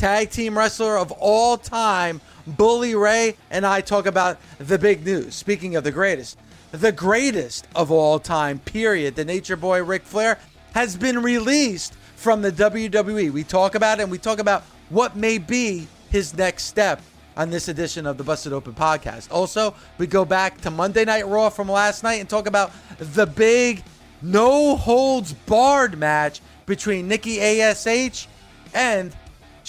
[0.00, 5.34] tag team wrestler of all time, Bully Ray, and I talk about the big news.
[5.34, 6.38] Speaking of the greatest,
[6.72, 10.38] the greatest of all time, period, the Nature Boy Ric Flair,
[10.72, 13.30] has been released from the WWE.
[13.30, 17.02] We talk about it and we talk about what may be his next step
[17.36, 19.30] on this edition of the Busted Open podcast.
[19.30, 23.26] Also, we go back to Monday Night Raw from last night and talk about the
[23.26, 23.82] big
[24.22, 28.26] no holds barred match between Nikki ASH
[28.72, 29.14] and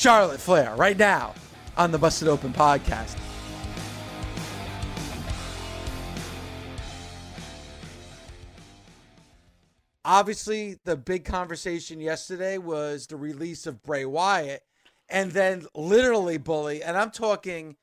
[0.01, 1.35] Charlotte Flair right now
[1.77, 3.15] on the Busted Open podcast.
[10.03, 14.63] Obviously, the big conversation yesterday was the release of Bray Wyatt,
[15.07, 17.75] and then literally, Bully, and I'm talking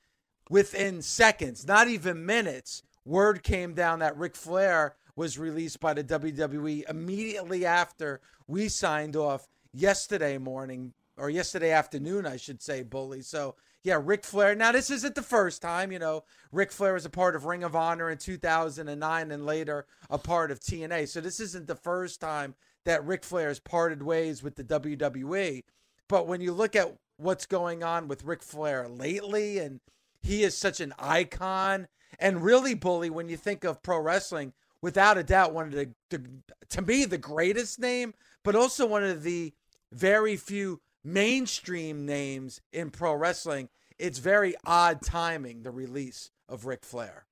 [0.50, 6.02] within seconds, not even minutes, word came down that Ric Flair was released by the
[6.02, 13.22] WWE immediately after we signed off yesterday morning or yesterday afternoon, I should say, Bully.
[13.22, 14.54] So yeah, Ric Flair.
[14.54, 16.24] Now this isn't the first time, you know.
[16.52, 20.50] Ric Flair was a part of Ring of Honor in 2009 and later a part
[20.50, 21.08] of TNA.
[21.08, 25.64] So this isn't the first time that Ric Flair has parted ways with the WWE.
[26.08, 29.80] But when you look at what's going on with Ric Flair lately, and
[30.22, 35.18] he is such an icon, and really, Bully, when you think of pro wrestling, without
[35.18, 36.22] a doubt, one of the, the
[36.70, 39.52] to me the greatest name, but also one of the
[39.92, 46.84] very few mainstream names in pro wrestling, it's very odd timing the release of Ric
[46.84, 47.26] Flair.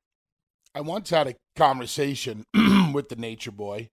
[0.75, 2.45] I once had a conversation
[2.93, 3.89] with the Nature Boy,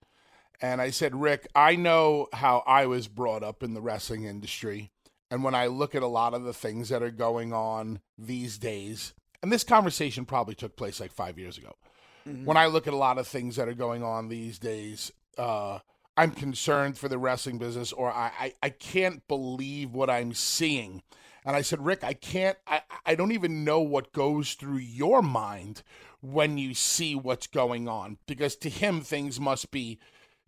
[0.62, 4.92] and I said, Rick, I know how I was brought up in the wrestling industry.
[5.32, 8.58] And when I look at a lot of the things that are going on these
[8.58, 11.74] days, and this conversation probably took place like five years ago.
[12.28, 12.46] Mm-hmm.
[12.46, 15.80] When I look at a lot of things that are going on these days, uh,
[16.16, 21.02] I'm concerned for the wrestling business, or I, I, I can't believe what I'm seeing.
[21.46, 25.22] And I said, Rick, I can't, I, I don't even know what goes through your
[25.22, 25.84] mind
[26.22, 28.18] when you see what's going on.
[28.28, 30.00] Because to him, things must be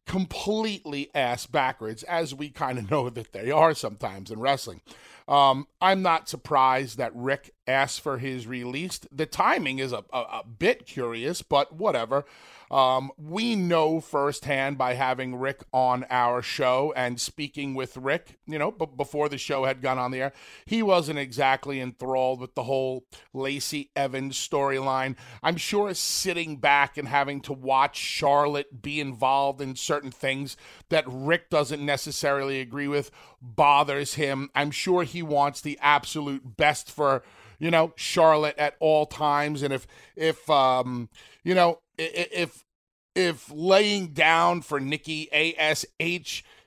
[0.05, 4.81] completely ass backwards, as we kind of know that they are sometimes in wrestling.
[5.27, 8.99] Um, I'm not surprised that Rick asked for his release.
[9.11, 12.25] The timing is a, a, a bit curious, but whatever.
[12.71, 18.57] Um, we know firsthand by having Rick on our show and speaking with Rick, you
[18.57, 20.33] know, b- before the show had gone on the air,
[20.65, 25.15] he wasn't exactly enthralled with the whole Lacey Evans storyline.
[25.43, 30.57] I'm sure sitting back and having to watch Charlotte be involved in certain things
[30.89, 33.11] that Rick doesn't necessarily agree with
[33.41, 34.49] bothers him.
[34.55, 37.23] I'm sure he wants the absolute best for
[37.59, 41.07] you know Charlotte at all times and if if um
[41.43, 42.63] you know if
[43.15, 45.85] if laying down for Nikki Ash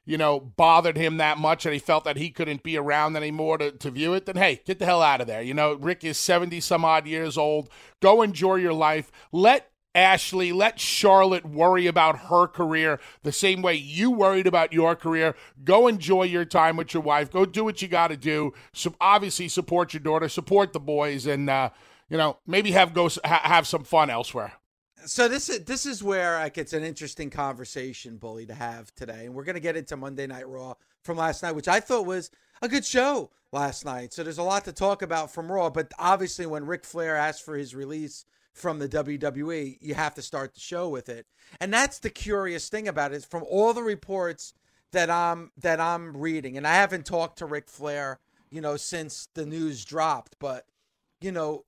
[0.08, 3.58] you know bothered him that much and he felt that he couldn't be around anymore
[3.58, 6.02] to, to view it then hey get the hell out of there you know Rick
[6.02, 7.68] is 70 some odd years old
[8.00, 13.74] go enjoy your life let Ashley, let Charlotte worry about her career the same way
[13.74, 15.34] you worried about your career.
[15.64, 17.32] Go enjoy your time with your wife.
[17.32, 18.52] Go do what you got to do.
[18.72, 21.70] So obviously, support your daughter, support the boys, and uh,
[22.08, 24.52] you know maybe have go ha- have some fun elsewhere.
[25.08, 29.24] So this is this is where like it's an interesting conversation, bully, to have today,
[29.24, 32.30] and we're gonna get into Monday Night Raw from last night, which I thought was
[32.60, 33.30] a good show.
[33.50, 34.12] last night.
[34.12, 35.70] So there's a lot to talk about from Raw.
[35.70, 40.22] But obviously, when Ric Flair asked for his release from the WWE, you have to
[40.22, 41.26] start the show with it.
[41.58, 43.24] And that's the curious thing about it.
[43.24, 44.52] From all the reports
[44.92, 48.20] that I'm that I'm reading, and I haven't talked to Ric Flair,
[48.50, 50.66] you know, since the news dropped, but
[51.22, 51.64] you know,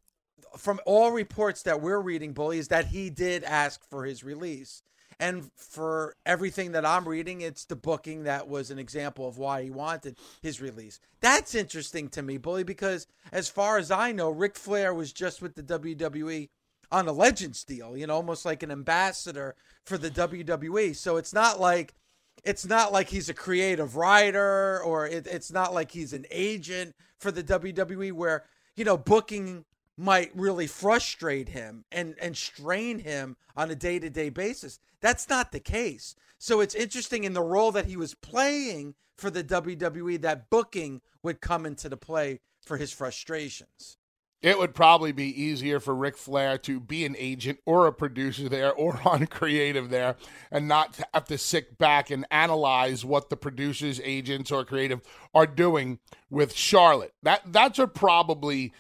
[0.57, 4.83] from all reports that we're reading, Bully, is that he did ask for his release.
[5.19, 9.63] And for everything that I'm reading, it's the booking that was an example of why
[9.63, 10.99] he wanted his release.
[11.21, 15.43] That's interesting to me, Bully, because as far as I know, Ric Flair was just
[15.43, 16.49] with the WWE
[16.91, 19.55] on a Legends deal, you know, almost like an ambassador
[19.85, 20.97] for the WWE.
[20.97, 21.95] So it's not like
[22.43, 26.95] it's not like he's a creative writer or it, it's not like he's an agent
[27.19, 28.45] for the WWE where,
[28.77, 29.65] you know, booking
[30.01, 34.81] might really frustrate him and and strain him on a day-to-day basis.
[35.01, 36.17] That's not the case.
[36.39, 41.03] So it's interesting in the role that he was playing for the WWE that booking
[41.23, 43.99] would come into the play for his frustrations.
[44.41, 48.49] It would probably be easier for Ric Flair to be an agent or a producer
[48.49, 50.17] there or on creative there
[50.51, 55.03] and not have to sit back and analyze what the producers, agents, or creative
[55.35, 55.99] are doing
[56.31, 57.13] with Charlotte.
[57.23, 58.73] That that's what probably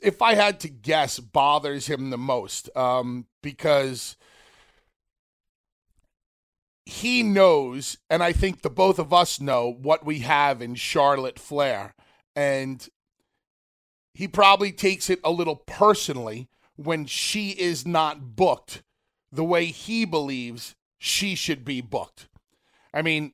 [0.00, 4.16] if I had to guess, bothers him the most um, because
[6.84, 11.38] he knows, and I think the both of us know what we have in Charlotte
[11.38, 11.94] Flair,
[12.34, 12.88] and
[14.14, 18.82] he probably takes it a little personally when she is not booked
[19.32, 22.28] the way he believes she should be booked.
[22.94, 23.32] I mean,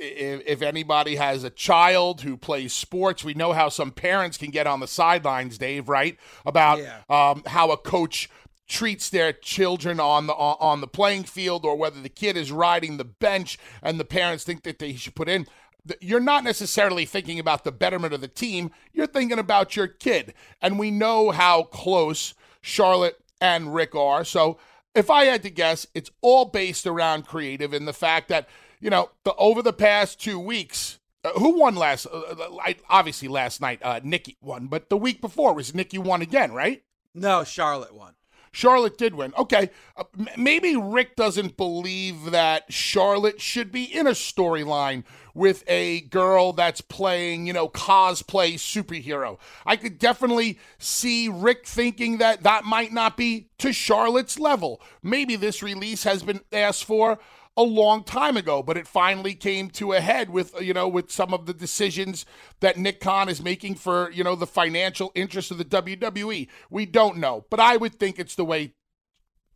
[0.00, 4.50] if, if anybody has a child who plays sports, we know how some parents can
[4.50, 6.18] get on the sidelines, Dave, right?
[6.46, 7.00] About yeah.
[7.08, 8.30] um, how a coach
[8.66, 12.96] treats their children on the on the playing field or whether the kid is riding
[12.96, 15.44] the bench and the parents think that they should put in
[16.00, 20.32] you're not necessarily thinking about the betterment of the team you're thinking about your kid
[20.62, 24.56] and we know how close Charlotte and Rick are so
[24.94, 28.48] if I had to guess it's all based around creative and the fact that
[28.80, 32.06] you know, the over the past two weeks, uh, who won last?
[32.06, 36.22] Uh, uh obviously, last night, uh, Nikki won, but the week before was Nikki won
[36.22, 36.82] again, right?
[37.14, 38.14] No, Charlotte won.
[38.52, 39.32] Charlotte did win.
[39.38, 39.70] Okay.
[39.96, 40.04] Uh,
[40.36, 45.04] maybe Rick doesn't believe that Charlotte should be in a storyline
[45.34, 49.38] with a girl that's playing, you know, cosplay superhero.
[49.64, 54.80] I could definitely see Rick thinking that that might not be to Charlotte's level.
[55.02, 57.20] Maybe this release has been asked for
[57.56, 61.10] a long time ago, but it finally came to a head with you know with
[61.10, 62.24] some of the decisions
[62.60, 66.48] that Nick Khan is making for you know the financial interest of the WWE.
[66.70, 68.74] We don't know, but I would think it's the way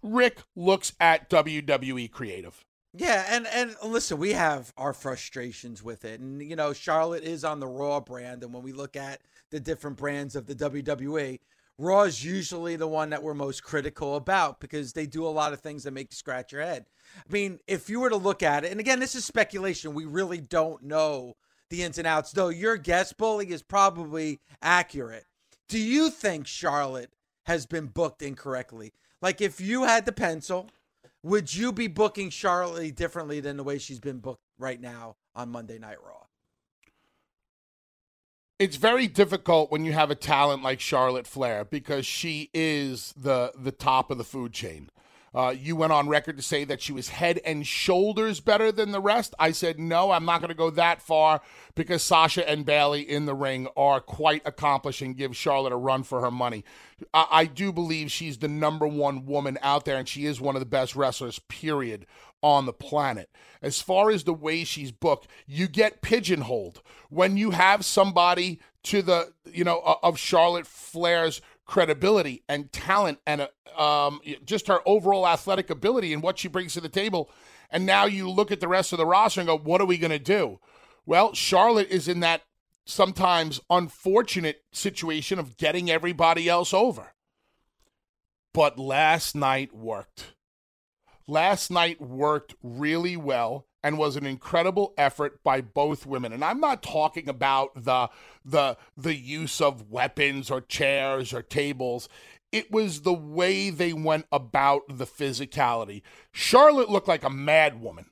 [0.03, 2.65] Rick looks at WWE creative.
[2.97, 7.45] Yeah, and and listen, we have our frustrations with it, and you know Charlotte is
[7.45, 9.21] on the Raw brand, and when we look at
[9.51, 11.41] the different brands of the WWE,
[11.79, 15.53] Raw is usually the one that we're most critical about because they do a lot
[15.53, 16.87] of things that make you scratch your head.
[17.17, 20.05] I mean, if you were to look at it, and again, this is speculation, we
[20.05, 21.35] really don't know
[21.71, 25.25] the ins and outs, though your guess, Bully, is probably accurate.
[25.69, 27.13] Do you think Charlotte
[27.47, 28.93] has been booked incorrectly?
[29.21, 30.71] Like, if you had the pencil,
[31.23, 35.49] would you be booking Charlotte differently than the way she's been booked right now on
[35.49, 36.24] Monday Night Raw?
[38.59, 43.53] It's very difficult when you have a talent like Charlotte Flair because she is the
[43.59, 44.91] the top of the food chain.
[45.35, 48.93] Uh, you went on record to say that she was head and shoulders better than
[48.93, 49.35] the rest.
[49.37, 51.41] I said, no, I'm not going to go that far
[51.75, 56.05] because Sasha and Bayley in the ring are quite accomplished and give Charlotte a run
[56.05, 56.65] for her money.
[57.13, 60.55] I, I do believe she's the number one woman out there, and she is one
[60.55, 62.07] of the best wrestlers, period,
[62.45, 63.31] on the planet.
[63.63, 69.01] As far as the way she's booked, you get pigeonholed when you have somebody to
[69.01, 73.49] the, you know, of Charlotte Flair's credibility and talent and
[73.79, 77.31] uh, um, just her overall athletic ability and what she brings to the table.
[77.71, 79.97] And now you look at the rest of the roster and go, what are we
[79.97, 80.61] going to do?
[81.07, 82.43] Well, Charlotte is in that
[82.85, 87.15] sometimes unfortunate situation of getting everybody else over.
[88.53, 90.34] But last night worked.
[91.27, 96.33] Last night worked really well and was an incredible effort by both women.
[96.33, 98.09] And I'm not talking about the
[98.45, 102.09] the the use of weapons or chairs or tables.
[102.53, 106.03] It was the way they went about the physicality.
[106.33, 108.07] Charlotte looked like a mad woman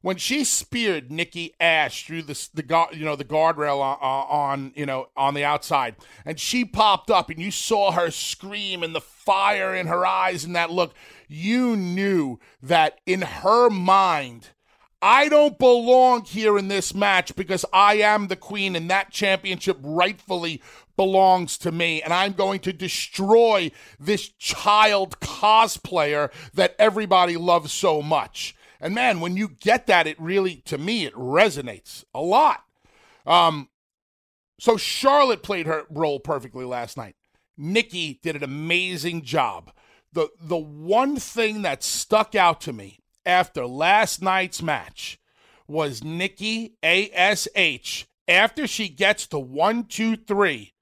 [0.00, 4.86] when she speared Nikki Ash through the the you know the guardrail on, on, you
[4.86, 9.00] know on the outside, and she popped up, and you saw her scream and the
[9.00, 10.94] fire in her eyes and that look,
[11.28, 14.48] you knew that in her mind
[15.00, 19.78] I don't belong here in this match because I am the queen and that championship
[19.80, 20.60] rightfully
[20.96, 22.02] belongs to me.
[22.02, 23.70] And I'm going to destroy
[24.00, 28.56] this child cosplayer that everybody loves so much.
[28.80, 32.64] And man, when you get that, it really, to me, it resonates a lot.
[33.24, 33.68] Um,
[34.58, 37.14] so Charlotte played her role perfectly last night.
[37.56, 39.72] Nikki did an amazing job.
[40.12, 45.20] The the one thing that stuck out to me after last night's match
[45.66, 50.72] was Nikki ASH after she gets to one, two, three,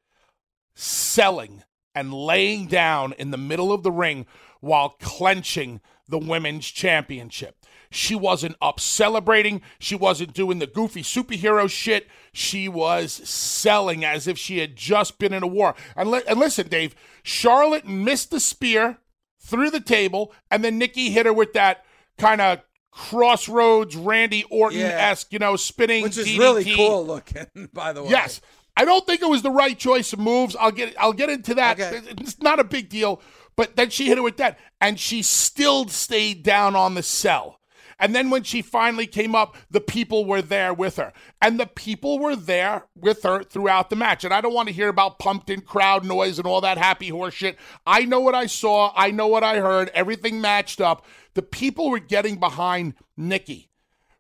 [0.75, 1.63] selling
[1.95, 4.27] and laying down in the middle of the ring
[4.61, 7.57] while clenching the women's championship.
[7.91, 9.63] She wasn't up celebrating.
[9.79, 12.09] She wasn't doing the goofy superhero shit.
[12.33, 15.75] She was selling as if she had just been in a war.
[15.97, 18.99] And, li- and listen, Dave, Charlotte missed the spear
[19.41, 21.85] through the table, and then Nikki hit her with that
[22.19, 26.03] kind of crossroads Randy Orton esque, you know, spinning.
[26.03, 26.39] Which is DDT.
[26.39, 28.11] really cool looking, by the way.
[28.11, 28.41] Yes.
[28.79, 30.55] I don't think it was the right choice of moves.
[30.57, 31.81] I'll get I'll get into that.
[31.81, 32.01] Okay.
[32.19, 33.23] It's not a big deal.
[33.57, 37.61] But then she hit her with that, and she still stayed down on the sell.
[37.99, 41.13] And then when she finally came up, the people were there with her.
[41.41, 44.25] And the people were there with her throughout the match.
[44.25, 47.09] And I don't want to hear about pumped in crowd noise and all that happy
[47.09, 47.57] horse shit.
[47.87, 48.93] I know what I saw.
[48.95, 49.91] I know what I heard.
[49.95, 51.07] Everything matched up.
[51.35, 53.71] The people were getting behind Nikki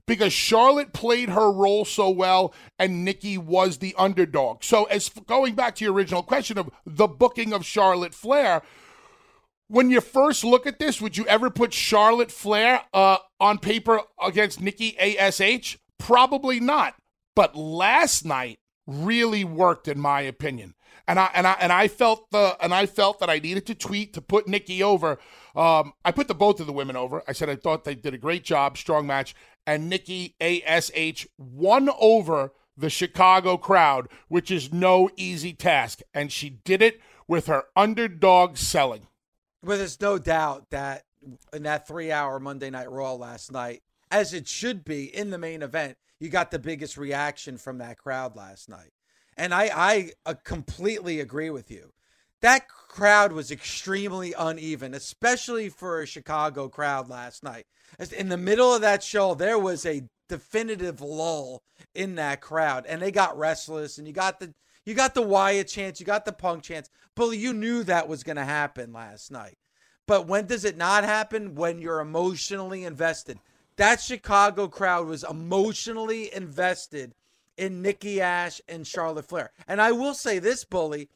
[0.06, 4.62] because Charlotte played her role so well and Nikki was the underdog.
[4.62, 8.62] So, as going back to your original question of the booking of Charlotte Flair,
[9.68, 14.00] when you first look at this, would you ever put Charlotte Flair uh, on paper
[14.22, 15.78] against Nikki ASH?
[15.98, 16.94] Probably not.
[17.34, 20.74] But last night really worked, in my opinion.
[21.08, 23.74] And I and I and I felt the and I felt that I needed to
[23.74, 25.18] tweet to put Nikki over.
[25.54, 27.22] Um, I put the both of the women over.
[27.28, 29.34] I said I thought they did a great job, strong match,
[29.66, 36.50] and Nikki Ash won over the Chicago crowd, which is no easy task, and she
[36.50, 39.06] did it with her underdog selling.
[39.62, 41.04] But there's no doubt that
[41.52, 45.38] in that three hour Monday Night Raw last night, as it should be in the
[45.38, 48.92] main event, you got the biggest reaction from that crowd last night.
[49.36, 51.92] And I, I uh, completely agree with you.
[52.40, 57.66] That crowd was extremely uneven, especially for a Chicago crowd last night.
[58.16, 61.62] In the middle of that show, there was a definitive lull
[61.94, 63.98] in that crowd, and they got restless.
[63.98, 64.54] And you got the
[64.86, 68.22] you got the Wyatt chance, you got the Punk chance, but you knew that was
[68.22, 69.58] going to happen last night.
[70.06, 71.56] But when does it not happen?
[71.56, 73.38] When you're emotionally invested.
[73.76, 77.14] That Chicago crowd was emotionally invested
[77.58, 79.50] in Nikki Ash and Charlotte Flair.
[79.66, 81.08] And I will say this, Bully,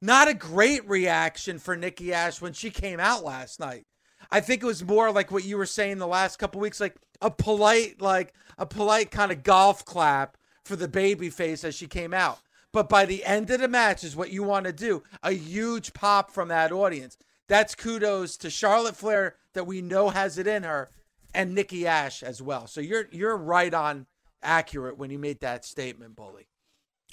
[0.00, 3.86] not a great reaction for Nikki Ash when she came out last night.
[4.30, 6.96] I think it was more like what you were saying the last couple weeks, like
[7.20, 11.86] a polite, like a polite kind of golf clap for the baby face as she
[11.86, 12.38] came out.
[12.74, 15.04] But by the end of the match is what you want to do.
[15.22, 17.16] A huge pop from that audience.
[17.46, 20.90] That's kudos to Charlotte Flair that we know has it in her
[21.32, 22.66] and Nikki Ash as well.
[22.66, 24.06] So you're you're right on
[24.42, 26.48] accurate when you made that statement, Bully.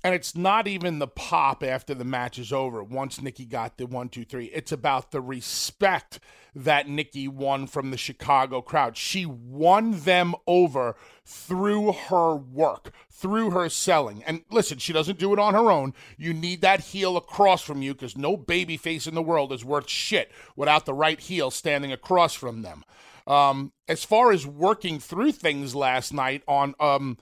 [0.04, 2.84] And it's not even the pop after the match is over.
[2.84, 6.20] Once Nikki got the one, two, three, it's about the respect
[6.56, 8.98] that Nikki won from the Chicago crowd.
[8.98, 14.24] She won them over through her work, through her selling.
[14.24, 15.94] And listen, she doesn't do it on her own.
[16.18, 19.64] You need that heel across from you because no baby face in the world is
[19.64, 22.84] worth shit without the right heel standing across from them.
[23.28, 27.18] Um, as far as working through things last night on um,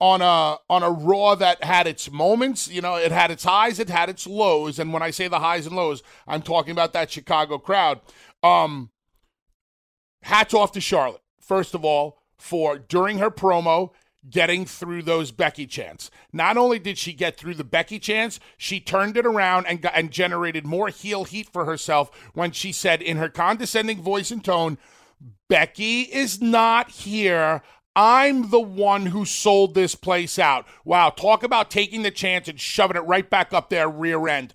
[0.00, 2.68] on a on a Raw that had its moments.
[2.68, 5.40] You know, it had its highs, it had its lows, and when I say the
[5.40, 8.00] highs and lows, I'm talking about that Chicago crowd.
[8.42, 8.90] Um,
[10.22, 13.90] hats off to Charlotte first of all for during her promo
[14.28, 16.10] getting through those Becky chants.
[16.32, 19.92] Not only did she get through the Becky chants, she turned it around and got,
[19.94, 24.42] and generated more heel heat for herself when she said in her condescending voice and
[24.42, 24.78] tone,
[25.48, 27.62] Becky is not here.
[27.96, 30.66] I'm the one who sold this place out.
[30.84, 34.52] Wow, talk about taking the chance and shoving it right back up their rear end.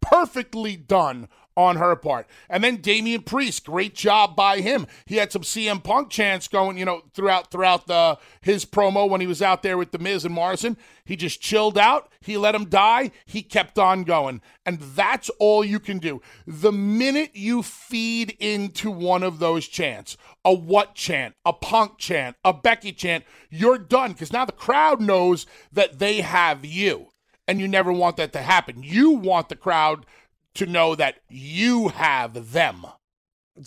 [0.00, 2.26] Perfectly done on her part.
[2.48, 4.86] And then Damian Priest, great job by him.
[5.06, 9.20] He had some CM Punk chants going, you know, throughout throughout the his promo when
[9.20, 10.76] he was out there with the Miz and Morrison.
[11.04, 12.12] He just chilled out.
[12.20, 13.10] He let him die.
[13.26, 14.40] He kept on going.
[14.64, 16.22] And that's all you can do.
[16.46, 22.36] The minute you feed into one of those chants, a what chant, a punk chant,
[22.44, 27.08] a Becky chant, you're done because now the crowd knows that they have you.
[27.48, 28.84] And you never want that to happen.
[28.84, 30.06] You want the crowd
[30.54, 32.86] to know that you have them.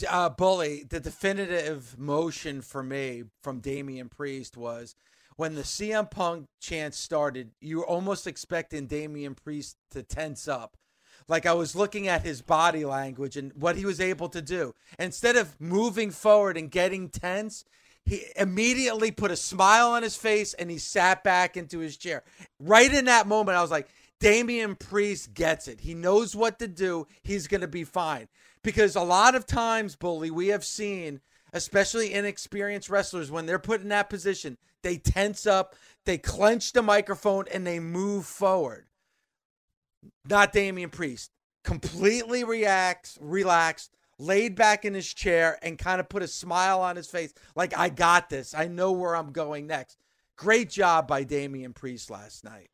[0.10, 4.96] uh, Bully, the definitive motion for me from Damian Priest was
[5.36, 10.78] when the CM Punk chant started, you were almost expecting Damian Priest to tense up.
[11.28, 14.74] Like I was looking at his body language and what he was able to do.
[15.00, 17.66] Instead of moving forward and getting tense,
[18.06, 22.24] he immediately put a smile on his face and he sat back into his chair.
[22.60, 23.88] Right in that moment, I was like,
[24.20, 25.82] Damian Priest gets it.
[25.82, 27.08] He knows what to do.
[27.22, 28.28] He's going to be fine.
[28.64, 31.22] Because a lot of times, Bully, we have seen,
[31.54, 36.82] especially inexperienced wrestlers, when they're put in that position, they tense up, they clench the
[36.82, 38.86] microphone, and they move forward.
[40.28, 41.32] Not Damian Priest.
[41.64, 46.96] Completely reacts, relaxed, laid back in his chair, and kind of put a smile on
[46.96, 48.54] his face, like, I got this.
[48.54, 49.98] I know where I'm going next.
[50.38, 52.70] Great job by Damian Priest last night.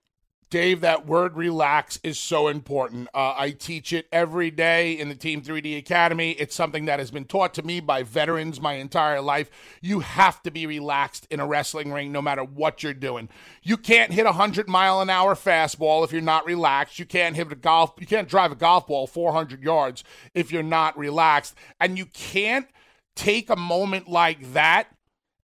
[0.52, 3.08] Dave, that word relax is so important.
[3.14, 6.32] Uh, I teach it every day in the Team 3D Academy.
[6.32, 9.50] It's something that has been taught to me by veterans my entire life.
[9.80, 13.30] You have to be relaxed in a wrestling ring no matter what you're doing.
[13.64, 17.00] You can't hit a 100 mile an hour fastball if you're not relaxed.
[17.00, 20.04] You can't hit a golf, you can't drive a golf ball 400 yards
[20.34, 21.56] if you're not relaxed.
[21.80, 22.68] And you can't
[23.16, 24.90] take a moment like that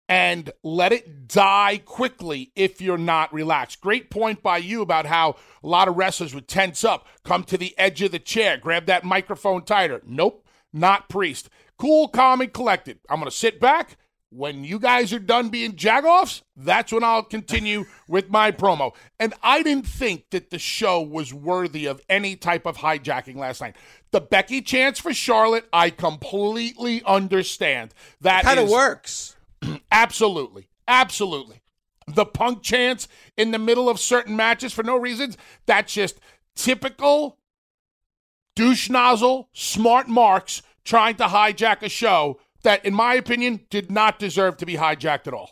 [0.10, 3.82] and let it die quickly if you're not relaxed.
[3.82, 7.58] Great point by you about how a lot of wrestlers would tense up, come to
[7.58, 10.02] the edge of the chair, grab that microphone tighter.
[10.06, 11.50] Nope, not Priest.
[11.78, 13.00] Cool, calm, and collected.
[13.10, 13.98] I'm going to sit back.
[14.30, 18.96] When you guys are done being jagoffs, that's when I'll continue with my promo.
[19.20, 23.62] And I didn't think that the show was worthy of any type of hijacking last
[23.62, 23.76] night.
[24.10, 27.94] The Becky chance for Charlotte, I completely understand.
[28.22, 29.36] That kind of works.
[29.92, 30.70] Absolutely.
[30.88, 31.62] Absolutely.
[32.08, 36.20] The punk chants in the middle of certain matches for no reasons, that's just
[36.56, 37.38] typical
[38.56, 44.20] douche nozzle, smart marks trying to hijack a show that, in my opinion, did not
[44.20, 45.52] deserve to be hijacked at all.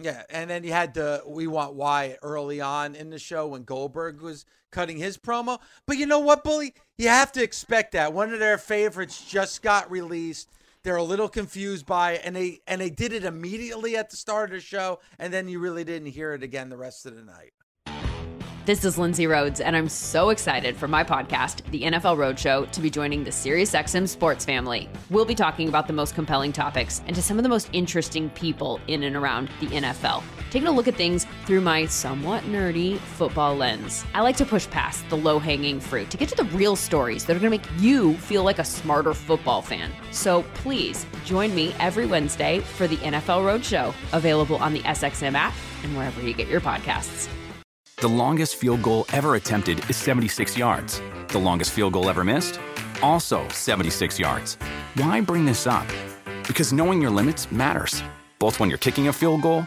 [0.00, 3.64] Yeah, and then you had the we want Wyatt early on in the show when
[3.64, 5.58] Goldberg was cutting his promo.
[5.86, 6.74] But you know what, Bully?
[6.96, 8.12] You have to expect that.
[8.12, 10.50] One of their favorites just got released.
[10.82, 14.50] They're a little confused by and they and they did it immediately at the start
[14.50, 17.22] of the show, and then you really didn't hear it again the rest of the
[17.22, 17.52] night.
[18.68, 22.80] This is Lindsay Rhodes, and I'm so excited for my podcast, The NFL Roadshow, to
[22.82, 24.90] be joining the SiriusXM sports family.
[25.08, 28.28] We'll be talking about the most compelling topics and to some of the most interesting
[28.28, 32.98] people in and around the NFL, taking a look at things through my somewhat nerdy
[32.98, 34.04] football lens.
[34.14, 37.24] I like to push past the low hanging fruit to get to the real stories
[37.24, 39.90] that are going to make you feel like a smarter football fan.
[40.10, 45.54] So please join me every Wednesday for the NFL Roadshow, available on the SXM app
[45.82, 47.28] and wherever you get your podcasts.
[47.98, 51.02] The longest field goal ever attempted is 76 yards.
[51.28, 52.60] The longest field goal ever missed?
[53.02, 54.56] Also 76 yards.
[54.94, 55.86] Why bring this up?
[56.46, 58.02] Because knowing your limits matters,
[58.38, 59.66] both when you're kicking a field goal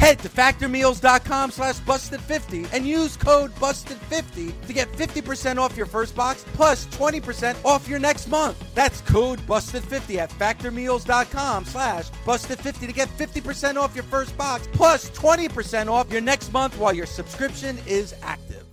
[0.00, 6.16] Head to factormeals.com slash busted50 and use code busted50 to get 50% off your first
[6.16, 8.56] box plus 20% off your next month.
[8.74, 15.10] That's code busted50 at factormeals.com slash busted50 to get 50% off your first box plus
[15.10, 18.64] 20% off your next month while your subscription is active.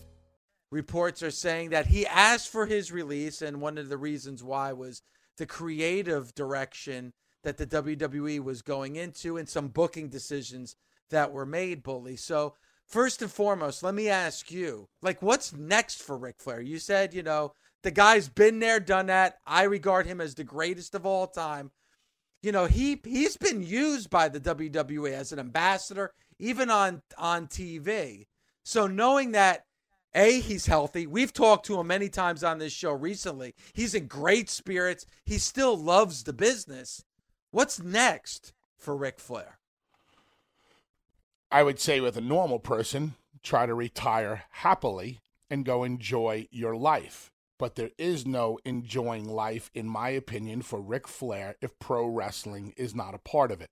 [0.71, 4.71] Reports are saying that he asked for his release, and one of the reasons why
[4.71, 5.01] was
[5.37, 7.11] the creative direction
[7.43, 10.77] that the WWE was going into and some booking decisions
[11.09, 12.15] that were made, Bully.
[12.15, 16.61] So, first and foremost, let me ask you, like, what's next for Ric Flair?
[16.61, 17.51] You said, you know,
[17.83, 19.37] the guy's been there, done that.
[19.45, 21.71] I regard him as the greatest of all time.
[22.41, 27.47] You know, he he's been used by the WWE as an ambassador, even on on
[27.47, 28.27] TV.
[28.63, 29.63] So knowing that
[30.13, 31.05] a, he's healthy.
[31.05, 33.53] We've talked to him many times on this show recently.
[33.73, 35.05] He's in great spirits.
[35.25, 37.03] He still loves the business.
[37.51, 39.59] What's next for Ric Flair?
[41.49, 46.75] I would say with a normal person, try to retire happily and go enjoy your
[46.75, 47.31] life.
[47.57, 52.73] But there is no enjoying life, in my opinion, for Ric Flair if pro wrestling
[52.75, 53.71] is not a part of it.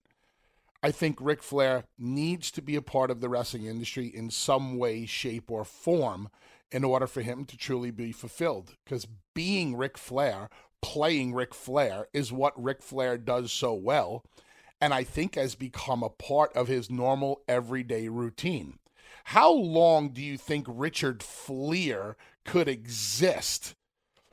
[0.82, 4.78] I think Ric Flair needs to be a part of the wrestling industry in some
[4.78, 6.30] way, shape, or form
[6.72, 8.76] in order for him to truly be fulfilled.
[8.86, 10.50] Because being Ric Flair,
[10.82, 14.24] playing Ric Flair, is what Ric Flair does so well
[14.82, 18.80] and I think has become a part of his normal everyday routine.
[19.26, 23.76] How long do you think Richard Fliehr could exist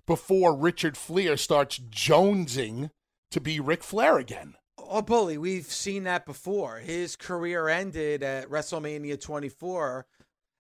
[0.07, 2.91] before Richard Fliehr starts jonesing
[3.31, 4.55] to be Ric Flair again?
[4.77, 6.79] Oh, Bully, we've seen that before.
[6.79, 10.07] His career ended at WrestleMania 24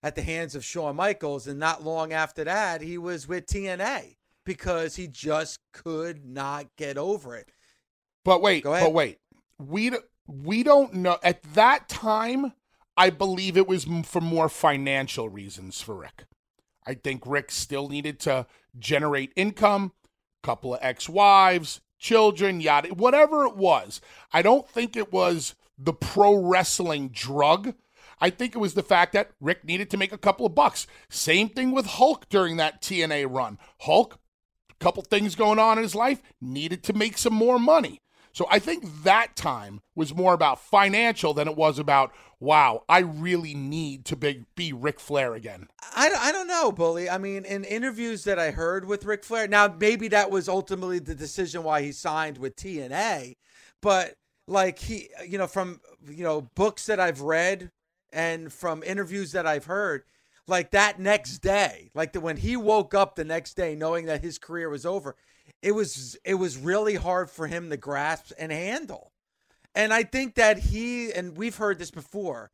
[0.03, 4.16] at the hands of Shawn Michaels, and not long after that, he was with TNA
[4.47, 7.51] because he just could not get over it.
[8.25, 9.18] But wait, but wait
[9.68, 9.92] we
[10.27, 12.53] we don't know at that time.
[12.96, 16.27] I believe it was for more financial reasons for Rick.
[16.87, 18.46] I think Rick still needed to
[18.79, 19.92] generate income,
[20.42, 24.01] couple of ex-wives, children, yada, whatever it was.
[24.33, 27.75] I don't think it was the pro wrestling drug.
[28.20, 30.87] I think it was the fact that Rick needed to make a couple of bucks.
[31.09, 33.59] Same thing with Hulk during that TNA run.
[33.81, 34.18] Hulk,
[34.70, 38.01] a couple things going on in his life, needed to make some more money.
[38.33, 43.01] So I think that time was more about financial than it was about, wow, I
[43.01, 45.68] really need to be, be Ric Flair again.
[45.95, 47.11] I, I don't know, Bully.
[47.11, 50.99] I mean, in interviews that I heard with Ric Flair, now maybe that was ultimately
[50.99, 53.37] the decision why he signed with TNA,
[53.83, 54.14] but
[54.49, 57.71] like he, you know, from, you know, books that I've read
[58.12, 60.05] and from interviews that I've heard,
[60.47, 64.23] like that next day, like the, when he woke up the next day knowing that
[64.23, 65.16] his career was over,
[65.62, 69.12] it was it was really hard for him to grasp and handle.
[69.75, 72.51] And I think that he and we've heard this before.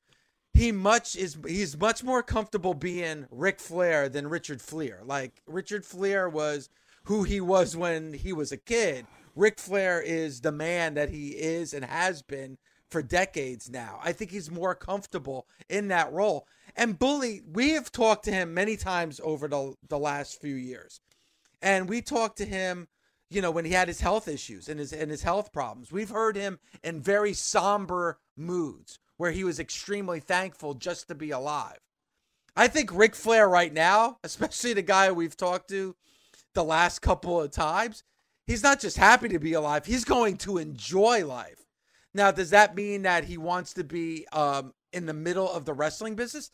[0.53, 5.01] He much is he's much more comfortable being Ric Flair than Richard Fliehr.
[5.05, 6.69] Like Richard Fliehr was
[7.05, 9.07] who he was when he was a kid.
[9.35, 12.59] Ric Flair is the man that he is and has been
[12.91, 14.01] for decades now.
[14.03, 16.47] I think he's more comfortable in that role.
[16.75, 21.01] And Bully, we have talked to him many times over the, the last few years.
[21.63, 22.89] And we talked to him
[23.31, 25.93] you know, when he had his health issues and his and his health problems.
[25.93, 31.31] We've heard him in very somber moods where he was extremely thankful just to be
[31.31, 31.79] alive.
[32.57, 35.95] I think Ric Flair right now, especially the guy we've talked to
[36.55, 38.03] the last couple of times,
[38.47, 41.65] he's not just happy to be alive, he's going to enjoy life.
[42.15, 45.75] Now, does that mean that he wants to be um, in the middle of the
[45.75, 46.51] wrestling business?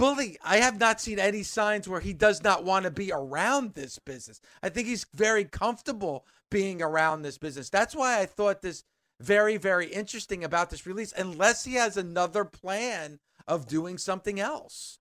[0.00, 3.74] Bully, I have not seen any signs where he does not want to be around
[3.74, 4.40] this business.
[4.62, 7.68] I think he's very comfortable being around this business.
[7.68, 8.84] That's why I thought this
[9.20, 14.98] very, very interesting about this release, unless he has another plan of doing something else.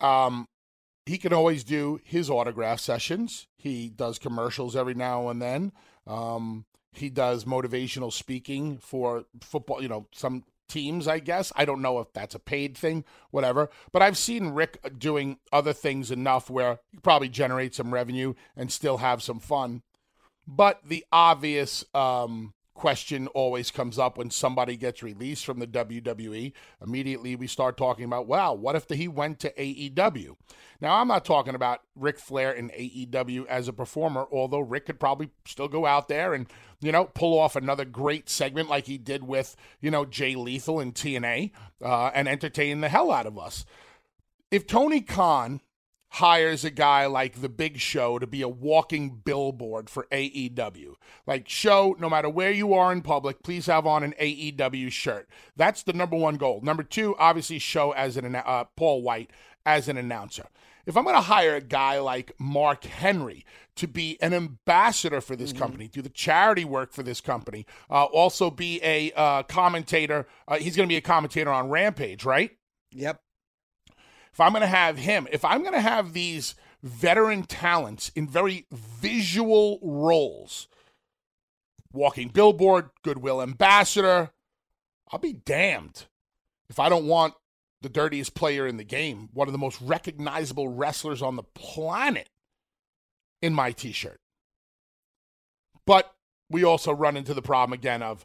[0.00, 0.48] Um,
[1.06, 3.46] he can always do his autograph sessions.
[3.56, 5.70] He does commercials every now and then.
[6.08, 11.52] Um, he does motivational speaking for football, you know, some teams, I guess.
[11.54, 13.68] I don't know if that's a paid thing, whatever.
[13.92, 18.72] But I've seen Rick doing other things enough where he probably generate some revenue and
[18.72, 19.82] still have some fun.
[20.46, 26.52] But the obvious um, question always comes up when somebody gets released from the WWE.
[26.84, 30.34] Immediately, we start talking about, wow, what if the, he went to AEW?
[30.80, 34.98] Now, I'm not talking about Ric Flair in AEW as a performer, although Ric could
[34.98, 36.48] probably still go out there and,
[36.80, 40.80] you know, pull off another great segment like he did with, you know, Jay Lethal
[40.80, 41.52] in TNA
[41.84, 43.64] uh, and entertain the hell out of us.
[44.50, 45.60] If Tony Khan
[46.12, 50.94] hires a guy like the Big Show to be a walking billboard for AEW.
[51.26, 55.28] Like, show, no matter where you are in public, please have on an AEW shirt.
[55.56, 56.60] That's the number one goal.
[56.62, 59.30] Number two, obviously, show as an uh, Paul White
[59.64, 60.46] as an announcer.
[60.84, 63.46] If I'm going to hire a guy like Mark Henry
[63.76, 65.62] to be an ambassador for this mm-hmm.
[65.62, 70.56] company, do the charity work for this company, uh, also be a uh, commentator, uh,
[70.56, 72.50] he's going to be a commentator on Rampage, right?
[72.90, 73.18] Yep
[74.32, 78.26] if I'm going to have him, if I'm going to have these veteran talents in
[78.26, 80.68] very visual roles,
[81.92, 84.30] walking billboard, goodwill ambassador,
[85.10, 86.06] I'll be damned
[86.70, 87.34] if I don't want
[87.82, 92.28] the dirtiest player in the game, one of the most recognizable wrestlers on the planet,
[93.42, 94.20] in my t shirt.
[95.84, 96.14] But
[96.48, 98.24] we also run into the problem again of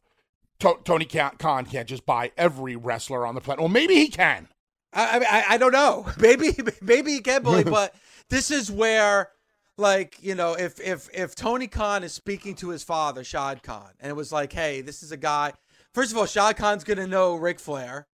[0.60, 3.60] Tony Khan can't just buy every wrestler on the planet.
[3.60, 4.48] Well, maybe he can.
[4.94, 6.06] I, I, I don't know.
[6.20, 7.94] Maybe maybe he can believe, but
[8.30, 9.30] this is where
[9.78, 13.92] like you know if if if Tony Khan is speaking to his father Shad Khan
[14.00, 15.54] and it was like hey this is a guy
[15.94, 18.08] first of all Shad Khan's gonna know Ric Flair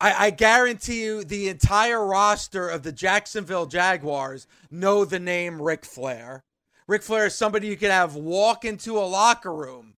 [0.00, 5.84] I, I guarantee you the entire roster of the Jacksonville Jaguars know the name Ric
[5.84, 6.44] Flair
[6.88, 9.95] Ric Flair is somebody you could have walk into a locker room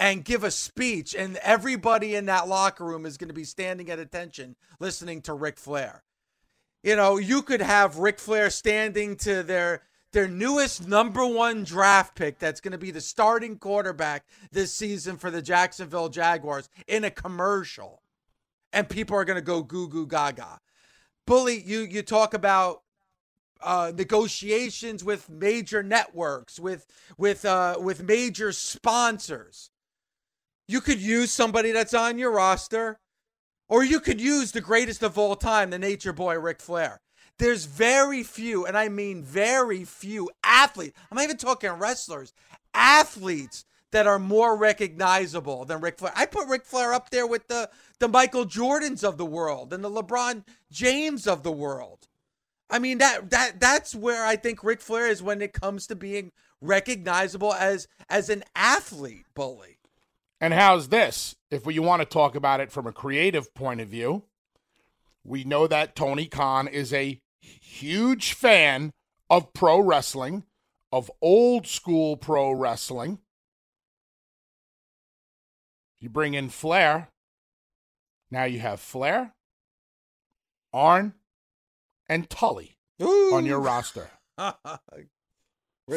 [0.00, 3.90] and give a speech, and everybody in that locker room is going to be standing
[3.90, 6.02] at attention listening to Ric Flair.
[6.82, 9.82] You know, you could have Ric Flair standing to their
[10.12, 15.18] their newest number one draft pick that's going to be the starting quarterback this season
[15.18, 18.02] for the Jacksonville Jaguars in a commercial.
[18.72, 20.60] And people are going to go goo goo gaga.
[21.26, 22.82] Bully, you you talk about
[23.62, 26.86] uh, negotiations with major networks, with
[27.18, 29.69] with uh, with major sponsors.
[30.70, 33.00] You could use somebody that's on your roster,
[33.68, 37.00] or you could use the greatest of all time, the nature boy, Ric Flair.
[37.40, 40.96] There's very few, and I mean very few athletes.
[41.10, 42.32] I'm not even talking wrestlers,
[42.72, 46.12] athletes that are more recognizable than Ric Flair.
[46.14, 49.82] I put Ric Flair up there with the the Michael Jordans of the world and
[49.82, 52.06] the LeBron James of the world.
[52.70, 55.96] I mean that that that's where I think Ric Flair is when it comes to
[55.96, 56.30] being
[56.60, 59.79] recognizable as as an athlete bully.
[60.40, 61.36] And how's this?
[61.50, 64.24] If we want to talk about it from a creative point of view,
[65.22, 68.92] we know that Tony Khan is a huge fan
[69.28, 70.44] of pro wrestling,
[70.90, 73.18] of old school pro wrestling.
[76.00, 77.08] You bring in Flair.
[78.30, 79.34] Now you have Flair,
[80.72, 81.14] Arn,
[82.08, 83.34] and Tully Ooh.
[83.34, 84.10] on your roster.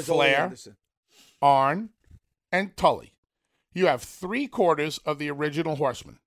[0.01, 0.53] Flair,
[1.41, 1.89] Arn,
[2.51, 3.12] and Tully
[3.73, 6.19] you have three quarters of the original Horsemen.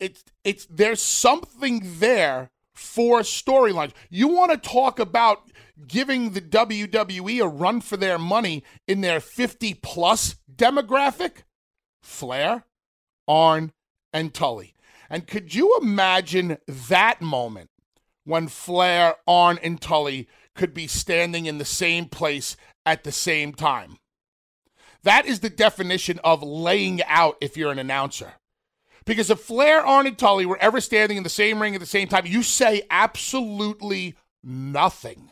[0.00, 3.92] It's it's there's something there for storylines.
[4.10, 5.50] You want to talk about
[5.86, 11.44] giving the WWE a run for their money in their 50 plus demographic?
[12.02, 12.66] Flair,
[13.26, 13.72] Arn,
[14.12, 14.74] and Tully.
[15.08, 17.70] And could you imagine that moment
[18.24, 23.52] when Flair, Arn, and Tully could be standing in the same place at the same
[23.52, 23.98] time?
[25.04, 28.34] That is the definition of laying out if you're an announcer.
[29.04, 31.86] Because if Flair, Arn, and Tully were ever standing in the same ring at the
[31.86, 35.30] same time, you say absolutely nothing.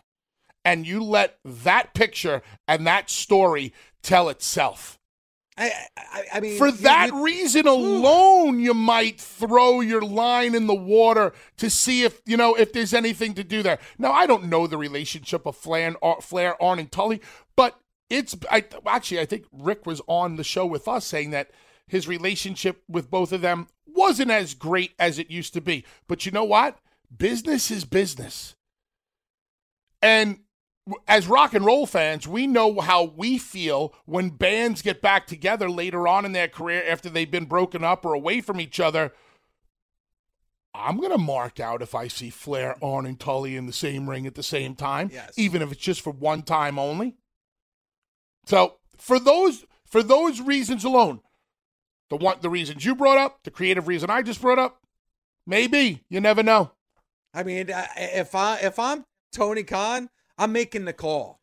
[0.65, 4.99] And you let that picture and that story tell itself.
[5.57, 10.67] I, I, I mean, for that you, reason alone, you might throw your line in
[10.67, 13.79] the water to see if you know if there's anything to do there.
[13.99, 17.21] Now, I don't know the relationship of Flair, Flair, Arn, and Tully,
[17.55, 17.79] but
[18.12, 21.51] it's I actually I think Rick was on the show with us saying that
[21.87, 25.85] his relationship with both of them wasn't as great as it used to be.
[26.07, 26.79] But you know what?
[27.14, 28.55] Business is business.
[30.01, 30.40] And
[31.07, 35.70] as rock and roll fans, we know how we feel when bands get back together
[35.70, 39.12] later on in their career after they've been broken up or away from each other.
[40.75, 44.09] I'm going to mark out if I see Flair, Arn, and Tully in the same
[44.09, 45.33] ring at the same time, yes.
[45.37, 47.16] even if it's just for one time only.
[48.46, 51.20] So for those for those reasons alone,
[52.11, 54.81] the one the reasons you brought up, the creative reason I just brought up,
[55.46, 56.72] maybe you never know.
[57.35, 61.40] I mean, if I if I'm Tony Khan, I'm making the call.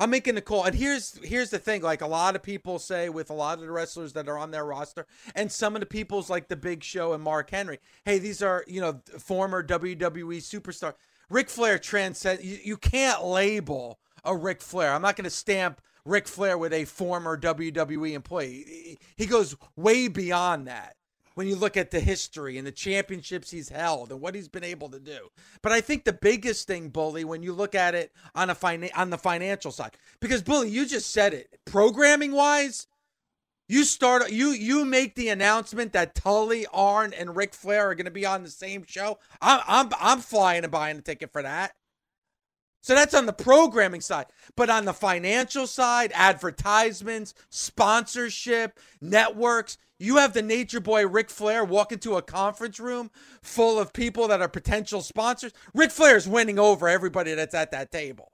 [0.00, 0.64] I'm making the call.
[0.64, 3.64] And here's here's the thing, like a lot of people say with a lot of
[3.64, 6.82] the wrestlers that are on their roster, and some of the people's like the Big
[6.82, 7.78] Show and Mark Henry.
[8.06, 10.94] Hey, these are, you know, former WWE superstar.
[11.28, 14.94] Ric Flair transcend you, you can't label a Ric Flair.
[14.94, 18.98] I'm not gonna stamp Ric Flair with a former WWE employee.
[19.16, 20.96] He goes way beyond that
[21.34, 24.64] when you look at the history and the championships he's held and what he's been
[24.64, 25.28] able to do.
[25.62, 28.90] But I think the biggest thing, Bully, when you look at it on a fina-
[28.96, 32.88] on the financial side, because Bully, you just said it, programming wise,
[33.68, 38.06] you start you you make the announcement that Tully, Arn, and Ric Flair are going
[38.06, 39.20] to be on the same show.
[39.40, 41.74] I'm I'm I'm flying and buying a ticket for that.
[42.82, 44.26] So that's on the programming side.
[44.56, 51.62] But on the financial side, advertisements, sponsorship, networks, you have the nature boy Ric Flair
[51.62, 53.10] walk into a conference room
[53.42, 55.52] full of people that are potential sponsors.
[55.74, 58.32] Ric Flair is winning over everybody that's at that table.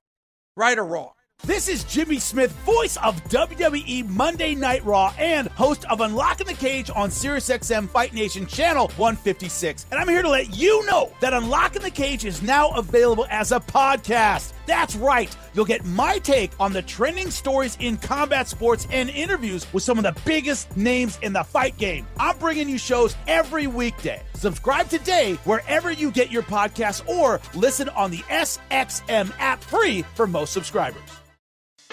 [0.56, 1.12] Right or wrong?
[1.46, 6.54] This is Jimmy Smith, voice of WWE Monday Night Raw and host of Unlocking the
[6.54, 9.86] Cage on SiriusXM Fight Nation Channel 156.
[9.92, 13.52] And I'm here to let you know that Unlocking the Cage is now available as
[13.52, 14.54] a podcast.
[14.66, 15.34] That's right.
[15.54, 19.98] You'll get my take on the trending stories in combat sports and interviews with some
[19.98, 22.08] of the biggest names in the fight game.
[22.18, 24.20] I'm bringing you shows every weekday.
[24.34, 30.26] Subscribe today wherever you get your podcasts or listen on the SXM app free for
[30.26, 31.00] most subscribers.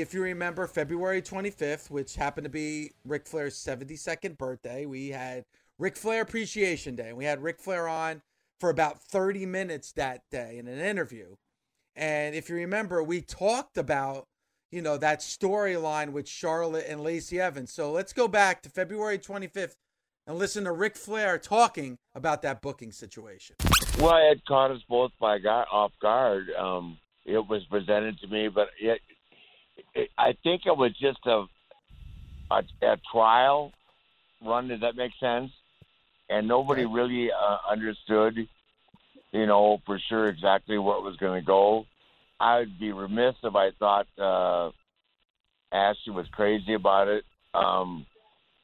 [0.00, 5.44] If you remember February 25th, which happened to be Ric Flair's 72nd birthday, we had
[5.78, 7.08] Ric Flair Appreciation Day.
[7.08, 8.22] And we had Ric Flair on
[8.58, 11.36] for about 30 minutes that day in an interview.
[11.94, 14.26] And if you remember, we talked about,
[14.70, 17.70] you know, that storyline with Charlotte and Lacey Evans.
[17.70, 19.74] So let's go back to February 25th
[20.26, 23.56] and listen to Ric Flair talking about that booking situation.
[23.98, 26.46] Well, it caught us both by off guard.
[26.58, 29.00] Um, it was presented to me, but it,
[30.18, 31.44] I think it was just a,
[32.50, 33.72] a a trial
[34.44, 34.68] run.
[34.68, 35.50] Does that make sense?
[36.28, 38.46] And nobody really uh, understood,
[39.32, 41.86] you know, for sure exactly what was going to go.
[42.38, 44.70] I would be remiss if I thought uh,
[45.72, 47.24] Ashley was crazy about it.
[47.52, 48.06] Um,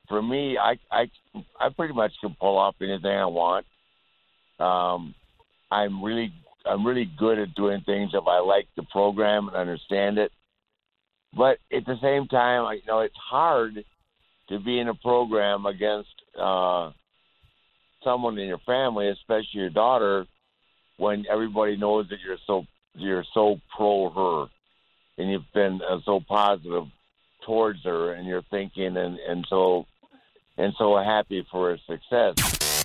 [0.08, 1.10] for me, I, I
[1.58, 3.66] I pretty much can pull off anything I want.
[4.58, 5.14] Um,
[5.70, 6.32] I'm really
[6.64, 10.32] I'm really good at doing things if I like the program and understand it.
[11.34, 13.84] But at the same time, you know, it's hard
[14.48, 16.08] to be in a program against
[16.40, 16.90] uh,
[18.04, 20.26] someone in your family, especially your daughter,
[20.96, 24.46] when everybody knows that you're so you're so pro her,
[25.22, 26.84] and you've been uh, so positive
[27.44, 29.86] towards her, and you're thinking and and so
[30.56, 32.84] and so happy for her success.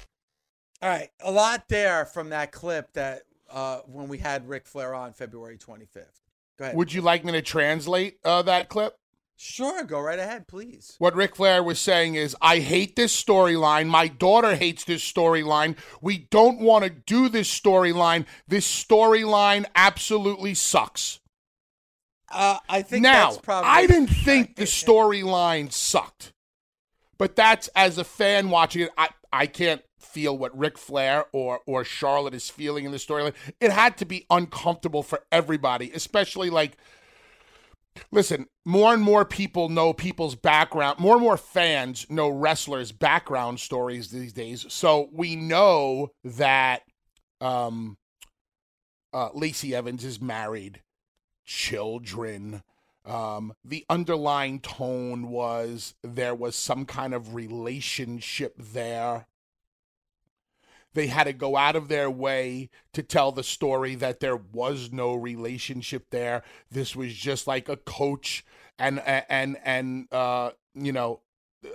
[0.81, 4.95] All right, a lot there from that clip that uh, when we had Ric Flair
[4.95, 6.20] on February 25th.
[6.61, 6.77] Go ahead.
[6.77, 8.93] Would you like me to translate uh, that clip?
[9.35, 10.95] Sure, go right ahead, please.
[10.99, 13.87] What Ric Flair was saying is, I hate this storyline.
[13.87, 15.75] My daughter hates this storyline.
[16.01, 18.25] We don't want to do this storyline.
[18.47, 21.19] This storyline absolutely sucks.
[22.29, 23.71] Uh, I think now, that's probably.
[23.71, 26.33] I didn't think the storyline sucked.
[27.17, 31.61] But that's as a fan watching it, I, I can't feel what Ric Flair or
[31.65, 33.33] or Charlotte is feeling in the storyline.
[33.59, 36.77] It had to be uncomfortable for everybody, especially like
[38.11, 43.59] listen, more and more people know people's background, more and more fans know wrestlers' background
[43.59, 44.65] stories these days.
[44.69, 46.83] So we know that
[47.39, 47.97] um
[49.13, 50.81] uh Lacey Evans is married,
[51.45, 52.63] children.
[53.03, 59.25] Um, the underlying tone was there was some kind of relationship there.
[60.93, 64.91] They had to go out of their way to tell the story that there was
[64.91, 66.43] no relationship there.
[66.69, 68.43] This was just like a coach
[68.77, 71.21] and and and uh, you know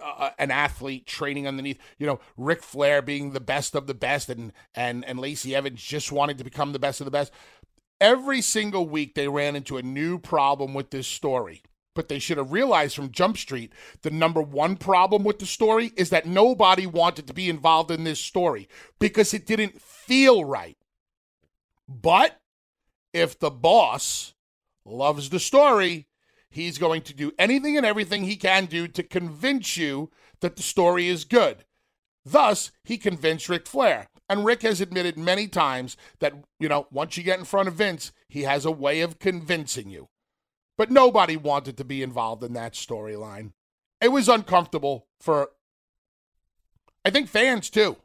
[0.02, 4.28] uh, an athlete training underneath, you know, Ric Flair being the best of the best,
[4.28, 7.32] and and and Lacey Evans just wanting to become the best of the best.
[8.00, 11.62] Every single week, they ran into a new problem with this story.
[11.96, 15.92] But they should have realized from Jump Street the number one problem with the story
[15.96, 18.68] is that nobody wanted to be involved in this story
[19.00, 20.76] because it didn't feel right.
[21.88, 22.38] But
[23.14, 24.34] if the boss
[24.84, 26.06] loves the story,
[26.50, 30.10] he's going to do anything and everything he can do to convince you
[30.40, 31.64] that the story is good.
[32.26, 34.08] Thus, he convinced Ric Flair.
[34.28, 37.74] And Ric has admitted many times that, you know, once you get in front of
[37.74, 40.08] Vince, he has a way of convincing you.
[40.76, 43.52] But nobody wanted to be involved in that storyline.
[44.00, 45.50] It was uncomfortable for,
[47.04, 47.96] I think, fans too.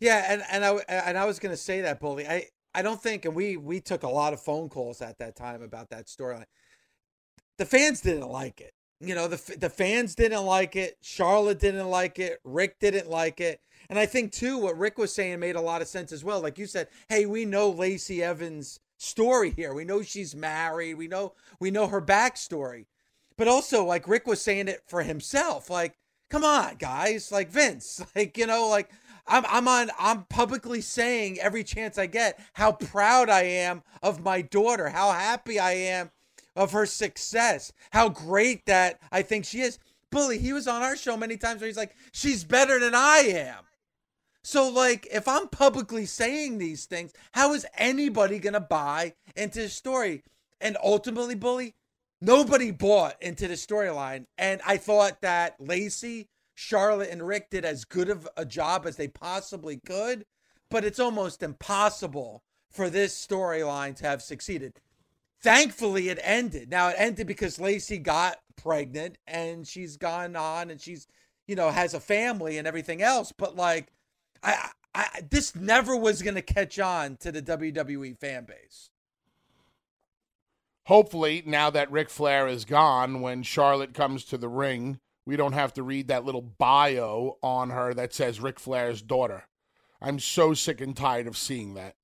[0.00, 2.26] Yeah, and and I and I was going to say that, bully.
[2.26, 5.36] I I don't think, and we we took a lot of phone calls at that
[5.36, 6.46] time about that storyline.
[7.58, 8.72] The fans didn't like it.
[9.00, 10.96] You know, the the fans didn't like it.
[11.02, 12.40] Charlotte didn't like it.
[12.44, 13.60] Ric didn't like it.
[13.88, 16.40] And I think too, what Ric was saying made a lot of sense as well.
[16.40, 19.74] Like you said, hey, we know Lacey Evans' story here.
[19.74, 20.94] We know she's married.
[20.94, 22.86] We know we know her backstory.
[23.36, 25.70] But also, like Ric was saying it for himself.
[25.70, 25.96] Like,
[26.30, 27.32] come on, guys.
[27.32, 28.02] Like Vince.
[28.16, 28.90] Like, you know, like
[29.26, 34.22] I'm I'm on I'm publicly saying every chance I get how proud I am of
[34.22, 36.10] my daughter, how happy I am
[36.54, 39.78] of her success, how great that I think she is.
[40.10, 43.24] Bully, he was on our show many times where he's like, she's better than I
[43.28, 43.64] am.
[44.44, 49.62] So, like, if I'm publicly saying these things, how is anybody going to buy into
[49.62, 50.22] the story?
[50.60, 51.74] And ultimately, Bully,
[52.20, 54.26] nobody bought into the storyline.
[54.38, 58.96] And I thought that Lacey Charlotte and Ric did as good of a job as
[58.96, 60.24] they possibly could,
[60.70, 64.80] but it's almost impossible for this storyline to have succeeded.
[65.40, 66.70] Thankfully, it ended.
[66.70, 71.06] Now, it ended because Lacey got pregnant and she's gone on and she's,
[71.46, 73.32] you know, has a family and everything else.
[73.36, 73.92] But, like,
[74.42, 78.90] I, I this never was going to catch on to the WWE fan base.
[80.86, 85.52] Hopefully, now that Ric Flair is gone, when Charlotte comes to the ring, we don't
[85.52, 89.44] have to read that little bio on her that says Ric Flair's daughter.
[90.00, 91.94] I'm so sick and tired of seeing that.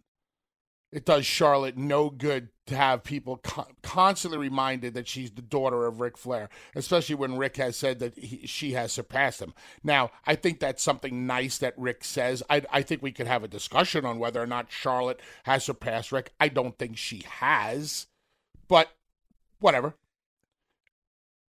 [0.90, 5.86] It does Charlotte no good to have people co- constantly reminded that she's the daughter
[5.86, 9.52] of Ric Flair, especially when Ric has said that he, she has surpassed him.
[9.84, 12.42] Now, I think that's something nice that Ric says.
[12.48, 16.10] I, I think we could have a discussion on whether or not Charlotte has surpassed
[16.10, 16.32] Ric.
[16.40, 18.06] I don't think she has,
[18.66, 18.88] but
[19.60, 19.94] whatever.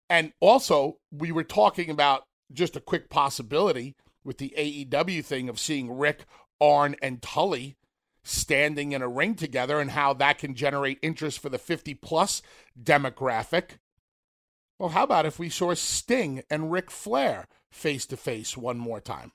[0.10, 5.60] And also, we were talking about just a quick possibility with the AEW thing of
[5.60, 6.26] seeing Ric,
[6.62, 7.78] Arn, and Tully
[8.24, 12.42] standing in a ring together and how that can generate interest for the 50 plus
[12.82, 13.78] demographic.
[14.80, 19.00] Well, how about if we saw Sting and Ric Flair face to face one more
[19.00, 19.32] time?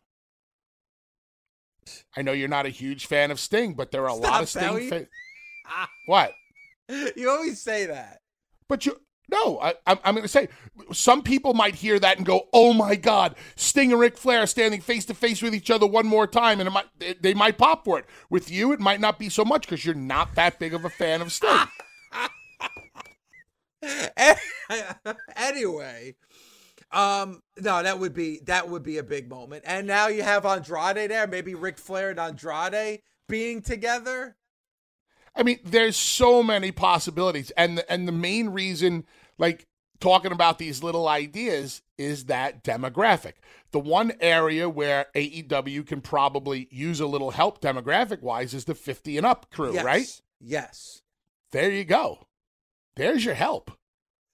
[2.17, 4.43] I know you're not a huge fan of Sting, but there are a Stop, lot
[4.43, 4.69] of Sting.
[4.69, 4.89] Bowie.
[4.89, 5.09] Fa-
[6.07, 6.33] what?
[7.17, 8.21] You always say that.
[8.69, 9.01] But you
[9.31, 10.49] no, I, I'm, I'm going to say
[10.93, 14.81] some people might hear that and go, "Oh my God, Sting and Ric Flair standing
[14.81, 17.85] face to face with each other one more time," and might, they, they might pop
[17.85, 18.07] for it.
[18.31, 20.91] With you, it might not be so much because you're not that big of a
[20.91, 21.67] fan of Sting.
[25.37, 26.15] anyway,
[26.91, 29.65] um, no, that would be that would be a big moment.
[29.67, 34.37] And now you have Andrade there, maybe Ric Flair and Andrade being together.
[35.37, 39.05] I mean, there's so many possibilities, and the, and the main reason,
[39.39, 39.67] like
[40.01, 43.35] talking about these little ideas, is that demographic.
[43.71, 48.75] The one area where AEW can probably use a little help demographic wise is the
[48.75, 49.85] 50 and up crew, Yes.
[49.85, 50.23] right?
[50.41, 51.03] Yes.
[51.53, 52.27] There you go.
[52.97, 53.71] There's your help.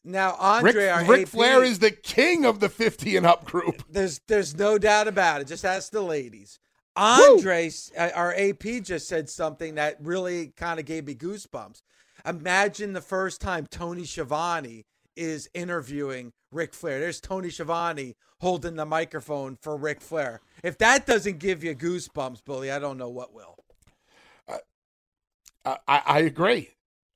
[0.06, 3.44] Now Andre, Rick, our Ric AP, Flair is the king of the 50 and up
[3.46, 3.82] group.
[3.88, 5.46] There's there's no doubt about it.
[5.46, 6.58] Just ask the ladies.
[6.96, 11.82] Andre, uh, our AP, just said something that really kind of gave me goosebumps.
[12.26, 14.86] Imagine the first time Tony Schiavone
[15.16, 17.00] is interviewing Ric Flair.
[17.00, 20.40] There's Tony Schiavone holding the microphone for Ric Flair.
[20.62, 23.56] If that doesn't give you goosebumps, Bully, I don't know what will.
[24.48, 24.58] I,
[25.86, 26.70] I I agree.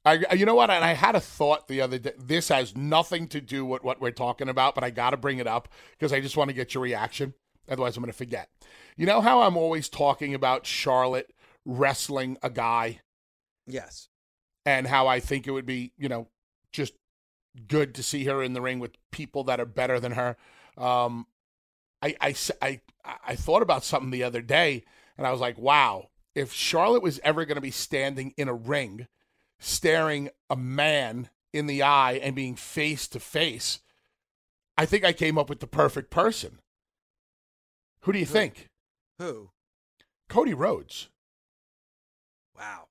[0.04, 0.70] I, you know what?
[0.70, 2.12] And I had a thought the other day.
[2.18, 5.38] This has nothing to do with what we're talking about, but I got to bring
[5.38, 7.34] it up because I just want to get your reaction.
[7.68, 8.48] Otherwise, I'm going to forget.
[8.96, 11.32] You know how I'm always talking about Charlotte
[11.64, 13.00] wrestling a guy
[13.66, 14.08] Yes.
[14.64, 16.28] and how I think it would be, you know,
[16.72, 16.94] just
[17.66, 20.36] good to see her in the ring with people that are better than her.
[20.76, 21.26] Um,
[22.00, 22.80] I, I, I,
[23.26, 24.84] I thought about something the other day
[25.16, 28.54] and I was like, wow, if Charlotte was ever going to be standing in a
[28.54, 29.08] ring,
[29.58, 33.80] staring a man in the eye and being face to face,
[34.76, 36.60] I think I came up with the perfect person.
[38.02, 38.68] Who do you think?
[39.18, 39.50] Who?
[40.28, 41.08] Cody Rhodes.
[42.56, 42.88] Wow.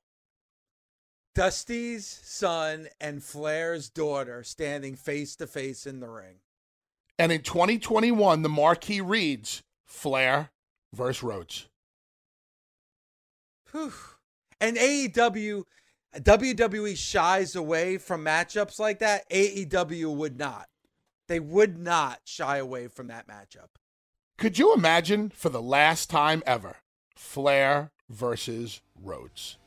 [1.36, 6.38] Dusty's son and Flair's daughter standing face to face in the ring.
[7.20, 10.50] And in 2021, the marquee reads Flair
[10.94, 11.68] versus Rhodes.
[13.72, 13.94] Whew.
[14.60, 15.64] And AEW,
[16.16, 19.30] WWE shies away from matchups like that.
[19.30, 20.68] AEW would not.
[21.28, 23.70] They would not shy away from that matchup.
[24.38, 26.76] Could you imagine for the last time ever,
[27.16, 29.58] Flair versus Rhodes?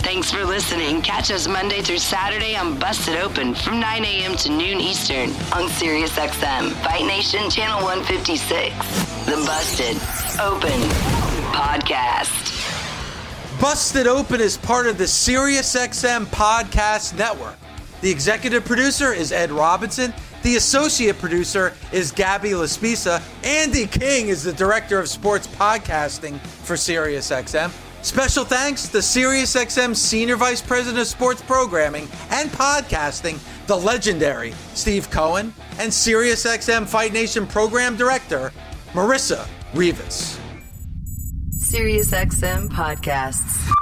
[0.00, 1.02] Thanks for listening.
[1.02, 4.34] Catch us Monday through Saturday on Busted Open from 9 a.m.
[4.36, 8.74] to noon Eastern on SiriusXM, Fight Nation Channel 156.
[9.26, 9.96] The Busted
[10.40, 10.80] Open
[11.52, 12.48] Podcast.
[13.60, 17.58] Busted Open is part of the SiriusXM Podcast Network.
[18.00, 20.14] The executive producer is Ed Robinson.
[20.42, 23.22] The associate producer is Gabby Laspisa.
[23.44, 27.70] Andy King is the director of sports podcasting for SiriusXM.
[28.04, 33.38] Special thanks to SiriusXM Senior Vice President of Sports Programming and Podcasting,
[33.68, 38.52] the legendary Steve Cohen, and SiriusXM Fight Nation Program Director,
[38.94, 40.40] Marissa Rivas.
[41.56, 43.81] SiriusXM Podcasts.